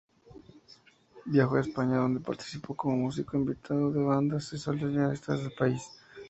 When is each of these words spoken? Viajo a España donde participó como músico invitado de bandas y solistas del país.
Viajo 1.25 1.57
a 1.57 1.61
España 1.61 1.97
donde 1.97 2.21
participó 2.21 2.75
como 2.75 2.97
músico 2.97 3.37
invitado 3.37 3.91
de 3.91 4.01
bandas 4.03 4.51
y 4.51 4.57
solistas 4.57 5.43
del 5.43 5.53
país. 5.53 5.83